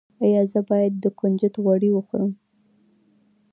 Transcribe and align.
ایا 0.23 0.41
زه 0.51 0.59
باید 0.69 0.93
د 1.03 1.05
کنجد 1.19 1.53
غوړي 1.63 1.89
وخورم؟ 1.93 2.31